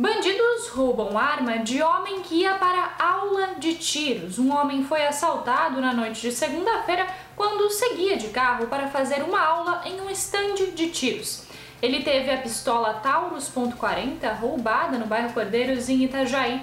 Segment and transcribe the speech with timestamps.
[0.00, 4.38] Bandidos roubam arma de homem que ia para aula de tiros.
[4.38, 9.40] Um homem foi assaltado na noite de segunda-feira quando seguia de carro para fazer uma
[9.40, 11.42] aula em um estande de tiros.
[11.82, 16.62] Ele teve a pistola Taurus .40 roubada no bairro Cordeiros, em Itajaí.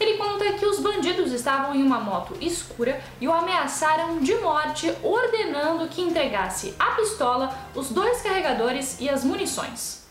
[0.00, 4.92] Ele conta que os bandidos estavam em uma moto escura e o ameaçaram de morte,
[5.04, 10.02] ordenando que entregasse a pistola, os dois carregadores e as munições.